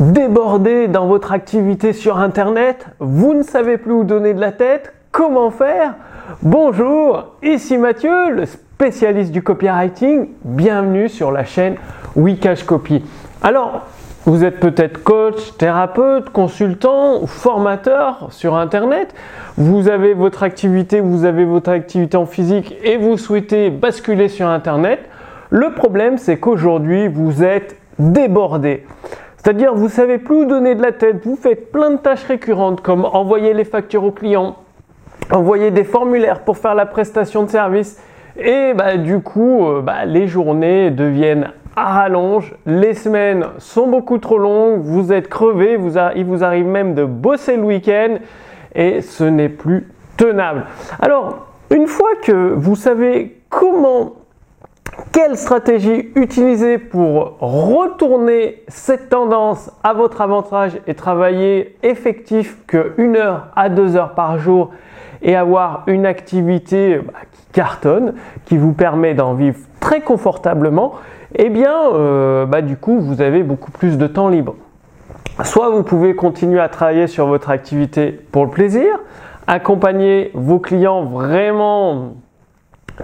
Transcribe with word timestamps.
Débordé 0.00 0.86
dans 0.86 1.08
votre 1.08 1.32
activité 1.32 1.92
sur 1.92 2.18
Internet 2.18 2.86
Vous 3.00 3.34
ne 3.34 3.42
savez 3.42 3.78
plus 3.78 3.92
où 3.92 4.04
donner 4.04 4.32
de 4.32 4.40
la 4.40 4.52
tête 4.52 4.92
Comment 5.10 5.50
faire? 5.50 5.94
Bonjour, 6.40 7.34
ici 7.42 7.78
Mathieu, 7.78 8.30
le 8.30 8.46
spécialiste 8.46 9.32
du 9.32 9.42
copywriting. 9.42 10.28
Bienvenue 10.44 11.08
sur 11.08 11.32
la 11.32 11.44
chaîne 11.44 11.74
Wikash 12.14 12.62
Copy. 12.62 13.02
Alors, 13.42 13.88
vous 14.24 14.44
êtes 14.44 14.60
peut-être 14.60 15.02
coach, 15.02 15.56
thérapeute, 15.58 16.30
consultant 16.30 17.26
formateur 17.26 18.28
sur 18.30 18.54
Internet. 18.54 19.12
Vous 19.56 19.88
avez 19.88 20.14
votre 20.14 20.44
activité, 20.44 21.00
vous 21.00 21.24
avez 21.24 21.44
votre 21.44 21.70
activité 21.70 22.16
en 22.16 22.26
physique 22.26 22.76
et 22.84 22.98
vous 22.98 23.18
souhaitez 23.18 23.70
basculer 23.70 24.28
sur 24.28 24.46
Internet. 24.46 25.00
Le 25.50 25.72
problème, 25.72 26.18
c'est 26.18 26.36
qu'aujourd'hui, 26.36 27.08
vous 27.08 27.42
êtes 27.42 27.76
débordé. 27.98 28.84
C'est-à-dire, 29.48 29.74
vous 29.74 29.88
savez 29.88 30.18
plus 30.18 30.42
où 30.42 30.44
donner 30.44 30.74
de 30.74 30.82
la 30.82 30.92
tête, 30.92 31.24
vous 31.24 31.34
faites 31.34 31.72
plein 31.72 31.92
de 31.92 31.96
tâches 31.96 32.24
récurrentes 32.24 32.82
comme 32.82 33.06
envoyer 33.06 33.54
les 33.54 33.64
factures 33.64 34.04
aux 34.04 34.12
clients, 34.12 34.56
envoyer 35.32 35.70
des 35.70 35.84
formulaires 35.84 36.40
pour 36.40 36.58
faire 36.58 36.74
la 36.74 36.84
prestation 36.84 37.44
de 37.44 37.48
service. 37.48 37.98
Et 38.36 38.74
bah, 38.74 38.98
du 38.98 39.20
coup, 39.20 39.66
euh, 39.66 39.80
bah, 39.80 40.04
les 40.04 40.26
journées 40.26 40.90
deviennent 40.90 41.52
à 41.76 41.94
rallonge, 41.94 42.56
les 42.66 42.92
semaines 42.92 43.46
sont 43.56 43.86
beaucoup 43.86 44.18
trop 44.18 44.36
longues, 44.36 44.82
vous 44.82 45.14
êtes 45.14 45.28
crevé, 45.28 45.76
vous 45.76 45.94
il 46.14 46.26
vous 46.26 46.44
arrive 46.44 46.66
même 46.66 46.94
de 46.94 47.06
bosser 47.06 47.56
le 47.56 47.62
week-end 47.62 48.16
et 48.74 49.00
ce 49.00 49.24
n'est 49.24 49.48
plus 49.48 49.88
tenable. 50.18 50.66
Alors, 51.00 51.46
une 51.70 51.86
fois 51.86 52.10
que 52.22 52.52
vous 52.52 52.76
savez 52.76 53.40
comment 53.48 54.12
quelle 55.12 55.36
stratégie 55.36 56.10
utiliser 56.14 56.78
pour 56.78 57.36
retourner 57.40 58.62
cette 58.68 59.08
tendance 59.08 59.70
à 59.82 59.92
votre 59.92 60.20
avantage 60.20 60.78
et 60.86 60.94
travailler 60.94 61.76
effectif 61.82 62.58
que 62.66 62.94
1 62.98 63.14
heure 63.16 63.48
à 63.56 63.68
2 63.68 63.96
heures 63.96 64.14
par 64.14 64.38
jour 64.38 64.70
et 65.22 65.36
avoir 65.36 65.84
une 65.86 66.06
activité 66.06 66.98
bah, 66.98 67.12
qui 67.32 67.42
cartonne, 67.52 68.14
qui 68.44 68.56
vous 68.56 68.72
permet 68.72 69.14
d'en 69.14 69.34
vivre 69.34 69.58
très 69.80 70.00
confortablement, 70.00 70.94
eh 71.34 71.50
bien, 71.50 71.74
euh, 71.92 72.46
bah, 72.46 72.62
du 72.62 72.76
coup, 72.76 73.00
vous 73.00 73.20
avez 73.20 73.42
beaucoup 73.42 73.70
plus 73.70 73.98
de 73.98 74.06
temps 74.06 74.28
libre. 74.28 74.54
Soit 75.44 75.70
vous 75.70 75.82
pouvez 75.82 76.14
continuer 76.14 76.60
à 76.60 76.68
travailler 76.68 77.06
sur 77.06 77.26
votre 77.26 77.50
activité 77.50 78.12
pour 78.32 78.44
le 78.44 78.50
plaisir, 78.50 78.98
accompagner 79.46 80.30
vos 80.34 80.58
clients 80.58 81.04
vraiment 81.04 82.14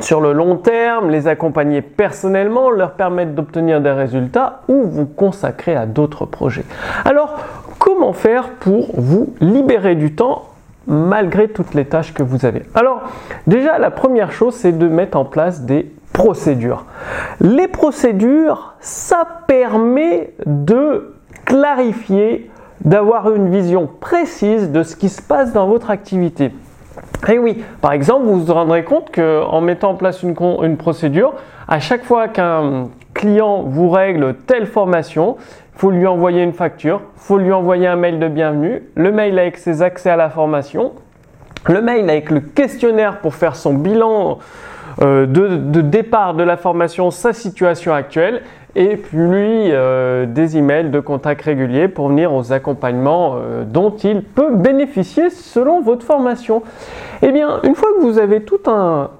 sur 0.00 0.20
le 0.20 0.32
long 0.32 0.56
terme, 0.56 1.10
les 1.10 1.28
accompagner 1.28 1.82
personnellement, 1.82 2.70
leur 2.70 2.92
permettre 2.92 3.32
d'obtenir 3.32 3.80
des 3.80 3.92
résultats 3.92 4.62
ou 4.68 4.82
vous 4.84 5.06
consacrer 5.06 5.76
à 5.76 5.86
d'autres 5.86 6.26
projets. 6.26 6.64
Alors, 7.04 7.36
comment 7.78 8.12
faire 8.12 8.50
pour 8.60 8.88
vous 8.94 9.34
libérer 9.40 9.94
du 9.94 10.14
temps 10.14 10.48
malgré 10.86 11.48
toutes 11.48 11.74
les 11.74 11.84
tâches 11.84 12.12
que 12.12 12.22
vous 12.22 12.44
avez? 12.44 12.62
Alors, 12.74 13.02
déjà, 13.46 13.78
la 13.78 13.90
première 13.90 14.32
chose, 14.32 14.54
c'est 14.54 14.76
de 14.76 14.88
mettre 14.88 15.16
en 15.16 15.24
place 15.24 15.62
des 15.62 15.90
procédures. 16.12 16.84
Les 17.40 17.68
procédures, 17.68 18.74
ça 18.80 19.26
permet 19.46 20.34
de 20.46 21.14
clarifier, 21.44 22.50
d'avoir 22.84 23.34
une 23.34 23.50
vision 23.50 23.88
précise 24.00 24.70
de 24.70 24.82
ce 24.82 24.96
qui 24.96 25.08
se 25.08 25.22
passe 25.22 25.52
dans 25.52 25.66
votre 25.66 25.90
activité. 25.90 26.52
Et 27.28 27.38
oui, 27.38 27.64
par 27.80 27.92
exemple, 27.92 28.26
vous 28.26 28.44
vous 28.44 28.52
rendrez 28.52 28.84
compte 28.84 29.14
qu'en 29.14 29.60
mettant 29.60 29.90
en 29.90 29.94
place 29.94 30.22
une, 30.22 30.34
une, 30.62 30.76
procédure, 30.76 31.34
à 31.68 31.80
chaque 31.80 32.04
fois 32.04 32.28
qu'un 32.28 32.88
client 33.14 33.62
vous 33.62 33.90
règle 33.90 34.34
telle 34.46 34.66
formation, 34.66 35.36
il 35.74 35.80
faut 35.80 35.90
lui 35.90 36.06
envoyer 36.06 36.42
une 36.42 36.52
facture, 36.52 37.00
il 37.16 37.20
faut 37.20 37.38
lui 37.38 37.52
envoyer 37.52 37.86
un 37.86 37.96
mail 37.96 38.18
de 38.18 38.28
bienvenue, 38.28 38.82
le 38.94 39.12
mail 39.12 39.38
avec 39.38 39.56
ses 39.56 39.82
accès 39.82 40.10
à 40.10 40.16
la 40.16 40.30
formation, 40.30 40.92
le 41.66 41.80
mail 41.80 42.08
avec 42.08 42.30
le 42.30 42.40
questionnaire 42.40 43.20
pour 43.20 43.34
faire 43.34 43.56
son 43.56 43.74
bilan 43.74 44.38
euh, 45.02 45.26
de, 45.26 45.80
départ 45.80 46.34
de 46.34 46.44
la 46.44 46.56
formation, 46.56 47.10
sa 47.10 47.32
situation 47.32 47.92
actuelle, 47.92 48.42
et 48.76 48.96
puis 48.96 49.70
euh, 49.72 50.26
des 50.26 50.56
emails 50.56 50.90
de 50.90 51.00
contact 51.00 51.42
réguliers 51.42 51.88
pour 51.88 52.08
venir 52.08 52.34
aux 52.34 52.52
accompagnements 52.52 53.36
euh, 53.36 53.64
dont 53.64 53.94
il 53.96 54.22
peut 54.22 54.54
bénéficier 54.54 55.30
selon 55.30 55.80
votre 55.80 56.04
formation. 56.04 56.62
Eh 57.22 57.32
bien, 57.32 57.60
une 57.62 57.74
fois 57.74 57.90
que 57.96 58.02
vous 58.02 58.18
avez 58.18 58.42
tout 58.42 58.60
un, 58.66 59.10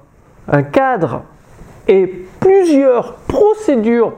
un 0.49 0.63
cadre 0.63 1.23
et 1.87 2.25
plusieurs 2.39 3.13
procédures 3.27 4.13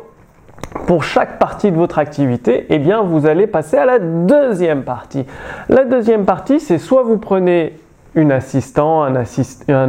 pour 0.85 1.03
chaque 1.03 1.39
partie 1.39 1.71
de 1.71 1.77
votre 1.77 1.99
activité, 1.99 2.65
eh 2.69 2.79
bien, 2.79 3.01
vous 3.01 3.25
allez 3.25 3.47
passer 3.47 3.77
à 3.77 3.85
la 3.85 3.99
deuxième 3.99 4.83
partie. 4.83 5.25
La 5.69 5.85
deuxième 5.85 6.25
partie, 6.25 6.59
c'est 6.59 6.77
soit 6.77 7.03
vous 7.03 7.17
prenez 7.17 7.73
une 8.15 8.31
assistant, 8.31 9.03
un, 9.03 9.15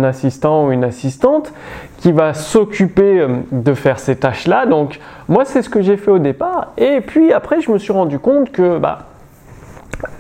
assistant 0.05 0.67
ou 0.67 0.73
une 0.73 0.84
assistante 0.84 1.53
qui 1.99 2.12
va 2.12 2.34
s'occuper 2.34 3.21
euh, 3.21 3.29
de 3.51 3.75
faire 3.75 3.99
ces 3.99 4.17
tâches-là. 4.17 4.67
Donc 4.67 5.01
moi, 5.29 5.45
c'est 5.45 5.62
ce 5.62 5.71
que 5.71 5.81
j'ai 5.81 5.97
fait 5.97 6.11
au 6.11 6.19
départ. 6.19 6.73
Et 6.77 7.01
puis 7.01 7.33
après, 7.33 7.61
je 7.61 7.71
me 7.71 7.79
suis 7.79 7.93
rendu 7.93 8.19
compte 8.19 8.53
que 8.53 8.79
bah, 8.79 8.99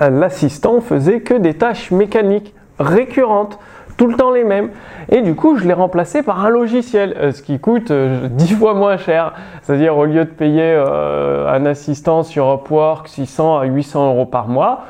l'assistant 0.00 0.80
faisait 0.80 1.20
que 1.20 1.34
des 1.34 1.54
tâches 1.54 1.90
mécaniques 1.90 2.54
récurrentes 2.78 3.58
tout 3.96 4.06
le 4.06 4.14
temps 4.14 4.30
les 4.30 4.44
mêmes. 4.44 4.70
Et 5.10 5.22
du 5.22 5.34
coup, 5.34 5.56
je 5.56 5.66
l'ai 5.66 5.72
remplacé 5.72 6.22
par 6.22 6.44
un 6.44 6.50
logiciel, 6.50 7.16
euh, 7.18 7.32
ce 7.32 7.42
qui 7.42 7.58
coûte 7.58 7.90
10 7.90 7.92
euh, 7.92 8.56
fois 8.58 8.74
moins 8.74 8.96
cher. 8.96 9.34
C'est-à-dire, 9.62 9.96
au 9.96 10.04
lieu 10.04 10.24
de 10.24 10.30
payer 10.30 10.74
un 10.74 11.66
assistant 11.66 12.22
sur 12.22 12.50
Upwork 12.54 13.08
600 13.08 13.58
à 13.58 13.64
800 13.64 14.14
euros 14.14 14.26
par 14.26 14.48
mois, 14.48 14.84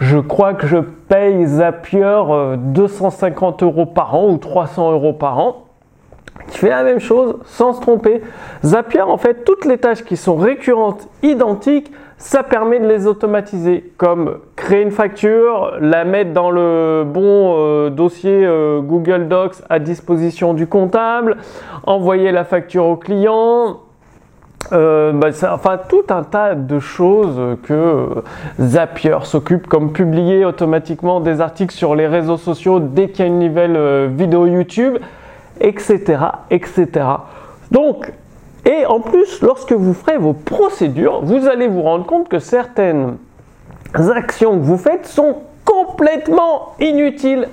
je 0.00 0.18
crois 0.18 0.54
que 0.54 0.66
je 0.66 0.78
paye 0.78 1.46
Zapier 1.46 2.22
250 2.56 3.62
euh, 3.62 3.66
euros 3.66 3.86
par 3.86 4.14
an 4.14 4.28
ou 4.28 4.36
300 4.36 4.92
euros 4.92 5.12
par 5.12 5.38
an 5.38 5.64
qui 6.50 6.58
fait 6.58 6.68
la 6.68 6.82
même 6.82 7.00
chose 7.00 7.36
sans 7.44 7.74
se 7.74 7.80
tromper. 7.80 8.22
Zapier, 8.64 9.02
en 9.02 9.18
fait, 9.18 9.44
toutes 9.44 9.64
les 9.64 9.78
tâches 9.78 10.02
qui 10.02 10.16
sont 10.16 10.36
récurrentes, 10.36 11.08
identiques, 11.22 11.90
ça 12.16 12.42
permet 12.42 12.80
de 12.80 12.88
les 12.88 13.06
automatiser, 13.06 13.92
comme 13.96 14.38
créer 14.56 14.82
une 14.82 14.90
facture, 14.90 15.74
la 15.80 16.04
mettre 16.04 16.32
dans 16.32 16.50
le 16.50 17.04
bon 17.06 17.54
euh, 17.56 17.90
dossier 17.90 18.44
euh, 18.44 18.80
Google 18.80 19.28
Docs 19.28 19.56
à 19.68 19.78
disposition 19.78 20.52
du 20.52 20.66
comptable, 20.66 21.36
envoyer 21.86 22.32
la 22.32 22.44
facture 22.44 22.86
au 22.86 22.96
client, 22.96 23.80
euh, 24.72 25.12
bah, 25.12 25.28
enfin 25.50 25.78
tout 25.88 26.04
un 26.10 26.22
tas 26.22 26.54
de 26.54 26.78
choses 26.78 27.56
que 27.62 28.08
Zapier 28.60 29.18
s'occupe, 29.22 29.66
comme 29.66 29.92
publier 29.92 30.44
automatiquement 30.44 31.20
des 31.20 31.40
articles 31.40 31.74
sur 31.74 31.94
les 31.94 32.06
réseaux 32.06 32.36
sociaux 32.36 32.80
dès 32.80 33.08
qu'il 33.08 33.20
y 33.20 33.22
a 33.22 33.26
une 33.26 33.38
nouvelle 33.38 33.76
euh, 33.76 34.08
vidéo 34.10 34.46
YouTube, 34.46 34.98
etc., 35.60 36.18
etc. 36.50 36.88
Donc, 37.70 38.12
et 38.64 38.84
en 38.86 39.00
plus, 39.00 39.40
lorsque 39.40 39.72
vous 39.72 39.94
ferez 39.94 40.18
vos 40.18 40.34
procédures, 40.34 41.22
vous 41.22 41.46
allez 41.48 41.68
vous 41.68 41.82
rendre 41.82 42.04
compte 42.04 42.28
que 42.28 42.38
certaines 42.38 43.16
actions 43.94 44.58
que 44.58 44.64
vous 44.64 44.76
faites 44.76 45.06
sont 45.06 45.36
complètement 45.64 46.74
inutiles 46.80 47.48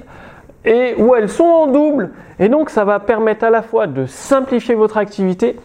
et 0.66 0.96
où 0.98 1.16
elles 1.16 1.30
sont 1.30 1.44
en 1.44 1.68
double. 1.68 2.12
Et 2.40 2.50
donc, 2.50 2.70
ça 2.70 2.84
va 2.84 3.00
permettre 3.00 3.46
à 3.46 3.50
la 3.50 3.62
fois 3.62 3.88
de 3.88 4.06
simplifier 4.06 4.76
votre 4.76 4.98
activité 4.98 5.58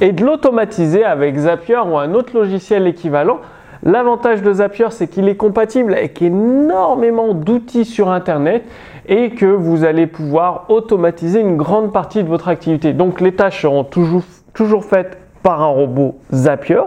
et 0.00 0.12
de 0.12 0.24
l'automatiser 0.24 1.04
avec 1.04 1.36
Zapier 1.36 1.78
ou 1.78 1.96
un 1.96 2.14
autre 2.14 2.34
logiciel 2.34 2.86
équivalent. 2.86 3.38
L'avantage 3.82 4.42
de 4.42 4.52
Zapier, 4.52 4.86
c'est 4.90 5.06
qu'il 5.08 5.28
est 5.28 5.36
compatible 5.36 5.94
avec 5.94 6.20
énormément 6.20 7.34
d'outils 7.34 7.84
sur 7.84 8.10
Internet 8.10 8.64
et 9.06 9.30
que 9.30 9.46
vous 9.46 9.84
allez 9.84 10.06
pouvoir 10.06 10.64
automatiser 10.68 11.40
une 11.40 11.56
grande 11.56 11.92
partie 11.92 12.22
de 12.22 12.28
votre 12.28 12.48
activité. 12.48 12.92
Donc 12.92 13.20
les 13.20 13.32
tâches 13.32 13.62
seront 13.62 13.84
toujours, 13.84 14.22
toujours 14.54 14.84
faites 14.84 15.18
par 15.42 15.62
un 15.62 15.68
robot 15.68 16.16
Zapier. 16.32 16.80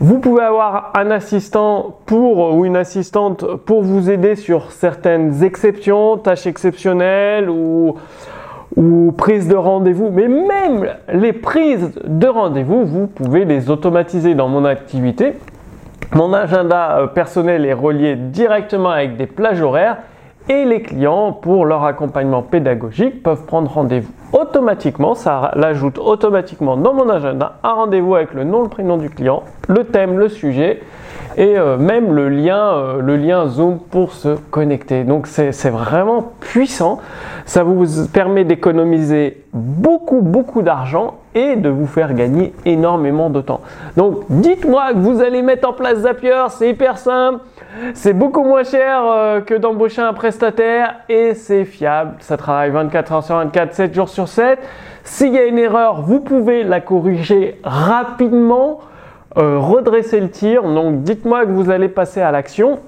Vous 0.00 0.20
pouvez 0.20 0.44
avoir 0.44 0.92
un 0.96 1.10
assistant 1.10 1.98
pour 2.06 2.54
ou 2.54 2.64
une 2.64 2.76
assistante 2.76 3.44
pour 3.66 3.82
vous 3.82 4.10
aider 4.10 4.36
sur 4.36 4.70
certaines 4.70 5.42
exceptions, 5.42 6.16
tâches 6.16 6.46
exceptionnelles 6.46 7.50
ou 7.50 7.96
ou 8.78 9.10
prise 9.10 9.48
de 9.48 9.56
rendez-vous, 9.56 10.08
mais 10.10 10.28
même 10.28 10.88
les 11.12 11.32
prises 11.32 11.98
de 12.04 12.28
rendez-vous, 12.28 12.84
vous 12.86 13.08
pouvez 13.08 13.44
les 13.44 13.70
automatiser 13.70 14.36
dans 14.36 14.46
mon 14.46 14.64
activité. 14.64 15.34
Mon 16.14 16.32
agenda 16.32 17.00
euh, 17.00 17.06
personnel 17.08 17.66
est 17.66 17.72
relié 17.72 18.14
directement 18.14 18.90
avec 18.90 19.16
des 19.16 19.26
plages 19.26 19.60
horaires 19.60 19.98
et 20.48 20.64
les 20.64 20.80
clients, 20.80 21.32
pour 21.32 21.66
leur 21.66 21.84
accompagnement 21.84 22.40
pédagogique, 22.40 23.22
peuvent 23.22 23.44
prendre 23.46 23.68
rendez-vous 23.68 24.12
automatiquement. 24.32 25.14
Ça 25.14 25.52
l'ajoute 25.54 25.98
automatiquement 25.98 26.76
dans 26.76 26.94
mon 26.94 27.08
agenda 27.08 27.56
un 27.62 27.72
rendez-vous 27.72 28.14
avec 28.14 28.34
le 28.34 28.44
nom, 28.44 28.62
le 28.62 28.68
prénom 28.68 28.96
du 28.96 29.10
client, 29.10 29.42
le 29.68 29.84
thème, 29.84 30.18
le 30.18 30.28
sujet. 30.28 30.82
et 31.36 31.56
euh, 31.56 31.76
même 31.76 32.12
le 32.12 32.28
lien, 32.28 32.72
euh, 32.72 33.00
le 33.00 33.16
lien 33.16 33.46
Zoom 33.46 33.78
pour 33.78 34.12
se 34.12 34.36
connecter. 34.50 35.04
Donc 35.04 35.28
c'est 35.28 35.70
vraiment 35.70 36.32
puissant. 36.40 36.98
Ça 37.46 37.62
vous 37.62 37.86
permet 38.12 38.44
d'économiser 38.44 39.44
beaucoup, 39.52 40.20
beaucoup 40.20 40.62
d'argent 40.62 41.14
et 41.34 41.54
de 41.54 41.68
vous 41.68 41.86
faire 41.86 42.14
gagner 42.14 42.52
énormément 42.64 43.30
de 43.30 43.40
temps. 43.40 43.60
Donc 43.96 44.24
dites-moi 44.28 44.92
que 44.92 44.98
vous 44.98 45.20
allez 45.22 45.42
mettre 45.42 45.68
en 45.68 45.72
place 45.72 45.98
Zapier, 45.98 46.46
c'est 46.48 46.70
hyper 46.70 46.98
simple. 46.98 47.40
C'est 47.94 48.14
beaucoup 48.14 48.42
moins 48.42 48.64
cher 48.64 49.02
euh, 49.04 49.40
que 49.40 49.54
d'embaucher 49.54 50.02
un 50.02 50.14
prestataire 50.14 50.96
et 51.08 51.34
c'est 51.34 51.64
fiable. 51.64 52.16
Ça 52.18 52.36
travaille 52.36 52.70
24 52.70 53.12
heures 53.12 53.22
sur 53.22 53.36
24, 53.36 53.74
7 53.74 53.94
jours 53.94 54.08
sur 54.08 54.17
7. 54.26 54.58
S'il 55.04 55.32
y 55.32 55.38
a 55.38 55.44
une 55.44 55.58
erreur, 55.58 56.02
vous 56.02 56.20
pouvez 56.20 56.64
la 56.64 56.80
corriger 56.80 57.58
rapidement, 57.64 58.80
euh, 59.36 59.58
redresser 59.58 60.20
le 60.20 60.30
tir. 60.30 60.62
Donc 60.62 61.02
dites-moi 61.02 61.46
que 61.46 61.50
vous 61.50 61.70
allez 61.70 61.88
passer 61.88 62.20
à 62.20 62.30
l'action. 62.30 62.80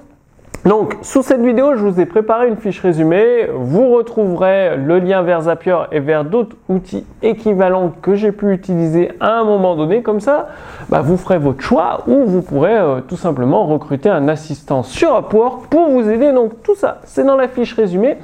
Donc, 0.63 0.95
sous 1.01 1.23
cette 1.23 1.41
vidéo, 1.41 1.75
je 1.75 1.79
vous 1.79 1.99
ai 1.99 2.05
préparé 2.05 2.47
une 2.47 2.55
fiche 2.55 2.79
résumée. 2.81 3.47
Vous 3.51 3.89
retrouverez 3.89 4.77
le 4.77 4.99
lien 4.99 5.23
vers 5.23 5.41
Zapier 5.41 5.75
et 5.91 5.99
vers 5.99 6.23
d'autres 6.23 6.55
outils 6.69 7.03
équivalents 7.23 7.91
que 7.99 8.13
j'ai 8.13 8.31
pu 8.31 8.53
utiliser 8.53 9.09
à 9.19 9.39
un 9.39 9.43
moment 9.43 9.75
donné. 9.75 10.03
Comme 10.03 10.19
ça, 10.19 10.49
bah, 10.89 11.01
vous 11.01 11.17
ferez 11.17 11.39
votre 11.39 11.61
choix 11.61 12.03
ou 12.05 12.25
vous 12.25 12.43
pourrez 12.43 12.77
euh, 12.77 13.01
tout 13.01 13.15
simplement 13.17 13.65
recruter 13.65 14.09
un 14.09 14.27
assistant 14.27 14.83
sur 14.83 15.17
Upwork 15.17 15.65
pour 15.65 15.89
vous 15.89 16.07
aider. 16.07 16.31
Donc, 16.31 16.61
tout 16.61 16.75
ça, 16.75 16.99
c'est 17.05 17.23
dans 17.23 17.37
la 17.37 17.47
fiche 17.47 17.73
résumée. 17.73 18.17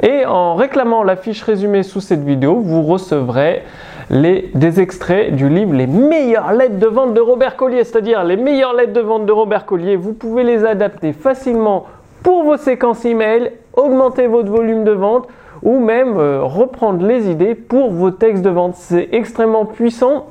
Et 0.00 0.24
en 0.24 0.54
réclamant 0.54 1.02
la 1.02 1.16
fiche 1.16 1.42
résumée 1.42 1.82
sous 1.82 2.00
cette 2.00 2.24
vidéo, 2.24 2.60
vous 2.60 2.82
recevrez 2.82 3.62
des 4.10 4.80
extraits 4.80 5.34
du 5.34 5.48
livre 5.48 5.74
Les 5.74 5.86
meilleures 5.86 6.52
lettres 6.52 6.78
de 6.78 6.86
vente 6.86 7.14
de 7.14 7.20
Robert 7.20 7.56
Collier, 7.56 7.84
c'est-à-dire 7.84 8.24
les 8.24 8.36
meilleures 8.36 8.74
lettres 8.74 8.92
de 8.92 9.00
vente 9.00 9.26
de 9.26 9.32
Robert 9.32 9.66
Collier. 9.66 9.96
Vous 9.96 10.12
pouvez 10.12 10.44
les 10.44 10.64
adapter 10.64 11.12
facilement 11.12 11.86
pour 12.22 12.44
vos 12.44 12.56
séquences 12.56 13.04
email, 13.04 13.52
augmenter 13.74 14.26
votre 14.26 14.50
volume 14.50 14.84
de 14.84 14.92
vente 14.92 15.28
ou 15.62 15.78
même 15.78 16.16
euh, 16.18 16.42
reprendre 16.42 17.04
les 17.06 17.30
idées 17.30 17.54
pour 17.54 17.90
vos 17.90 18.10
textes 18.10 18.42
de 18.42 18.50
vente. 18.50 18.74
C'est 18.74 19.08
extrêmement 19.12 19.64
puissant. 19.64 20.26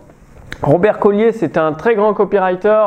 Robert 0.62 1.00
Collier, 1.00 1.32
c'était 1.32 1.60
un 1.60 1.74
très 1.74 1.96
grand 1.96 2.14
copywriter 2.14 2.86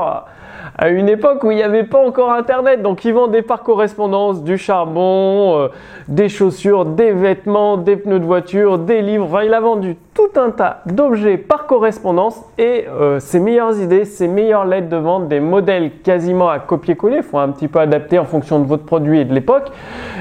à 0.76 0.88
une 0.88 1.08
époque 1.08 1.44
où 1.44 1.50
il 1.50 1.56
n'y 1.56 1.62
avait 1.62 1.84
pas 1.84 1.98
encore 1.98 2.32
Internet. 2.32 2.82
Donc, 2.82 3.04
ils 3.04 3.14
vendait 3.14 3.42
par 3.42 3.62
correspondance 3.62 4.42
du 4.42 4.58
charbon, 4.58 5.58
euh, 5.58 5.68
des 6.08 6.28
chaussures, 6.28 6.84
des 6.84 7.12
vêtements, 7.12 7.76
des 7.76 7.96
pneus 7.96 8.18
de 8.18 8.24
voiture, 8.24 8.78
des 8.78 9.00
livres. 9.00 9.42
Il 9.44 9.54
a 9.54 9.60
vendu 9.60 9.96
tout 10.14 10.40
un 10.40 10.50
tas 10.50 10.82
d'objets 10.86 11.36
par 11.36 11.66
correspondance 11.66 12.40
et 12.58 12.86
euh, 12.88 13.20
ses 13.20 13.40
meilleures 13.40 13.78
idées, 13.80 14.04
ses 14.04 14.28
meilleures 14.28 14.64
lettres 14.64 14.88
de 14.88 14.96
vente, 14.96 15.28
des 15.28 15.40
modèles 15.40 15.90
quasiment 16.02 16.48
à 16.48 16.58
copier-coller. 16.58 17.22
Faut 17.22 17.38
un 17.38 17.48
petit 17.50 17.68
peu 17.68 17.78
adapter 17.78 18.18
en 18.18 18.24
fonction 18.24 18.58
de 18.58 18.66
votre 18.66 18.84
produit 18.84 19.20
et 19.20 19.24
de 19.24 19.34
l'époque. 19.34 19.70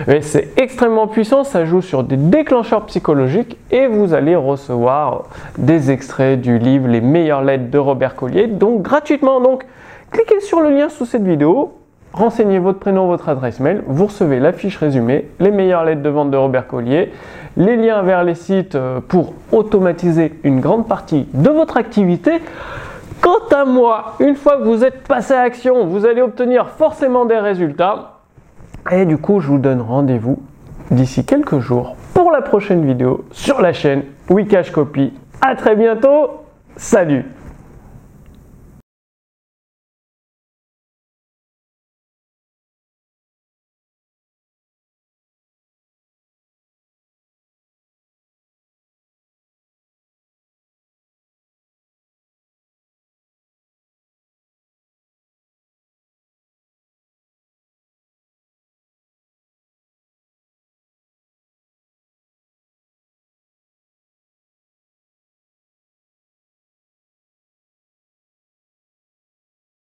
Mais 0.07 0.21
c'est 0.21 0.49
extrêmement 0.57 1.07
puissant. 1.07 1.43
Ça 1.43 1.65
joue 1.65 1.81
sur 1.81 2.03
des 2.03 2.17
déclencheurs 2.17 2.85
psychologiques 2.85 3.57
et 3.71 3.87
vous 3.87 4.13
allez 4.13 4.35
recevoir 4.35 5.23
des 5.57 5.91
extraits 5.91 6.39
du 6.39 6.59
livre 6.59 6.87
Les 6.87 7.01
meilleures 7.01 7.43
lettres 7.43 7.69
de 7.69 7.77
Robert 7.77 8.15
Collier. 8.15 8.47
Donc, 8.47 8.81
gratuitement. 8.81 9.41
Donc, 9.41 9.63
Cliquez 10.13 10.41
sur 10.41 10.61
le 10.61 10.69
lien 10.69 10.89
sous 10.89 11.07
cette 11.07 11.23
vidéo, 11.23 11.73
renseignez 12.13 12.59
votre 12.59 12.77
prénom, 12.77 13.07
votre 13.07 13.29
adresse 13.29 13.59
mail, 13.59 13.81
vous 13.87 14.05
recevez 14.05 14.39
la 14.39 14.53
fiche 14.53 14.77
résumée, 14.77 15.27
les 15.39 15.49
meilleures 15.49 15.83
lettres 15.83 16.03
de 16.03 16.09
vente 16.09 16.29
de 16.29 16.37
Robert 16.37 16.67
Collier, 16.67 17.11
les 17.57 17.75
liens 17.75 18.03
vers 18.03 18.23
les 18.23 18.35
sites 18.35 18.75
euh, 18.75 18.99
pour 18.99 19.33
automatiser 19.51 20.33
une 20.43 20.59
grande 20.59 20.87
partie 20.87 21.27
de 21.33 21.49
votre 21.49 21.77
activité. 21.77 22.33
Quant 23.21 23.57
à 23.57 23.65
moi, 23.65 24.13
une 24.19 24.35
fois 24.35 24.57
que 24.57 24.65
vous 24.65 24.83
êtes 24.83 25.01
passé 25.07 25.33
à 25.33 25.41
action, 25.41 25.87
vous 25.87 26.05
allez 26.05 26.21
obtenir 26.21 26.69
forcément 26.69 27.25
des 27.25 27.39
résultats. 27.39 28.19
Et 28.91 29.05
du 29.05 29.17
coup, 29.17 29.39
je 29.39 29.47
vous 29.47 29.57
donne 29.57 29.81
rendez-vous 29.81 30.37
d'ici 30.91 31.25
quelques 31.25 31.57
jours 31.57 31.95
pour 32.13 32.29
la 32.29 32.43
prochaine 32.43 32.85
vidéo 32.85 33.25
sur 33.31 33.61
la 33.61 33.73
chaîne 33.73 34.03
Wikash 34.29 34.71
Copy. 34.71 35.11
A 35.41 35.55
très 35.55 35.75
bientôt. 35.75 36.43
Salut 36.75 37.25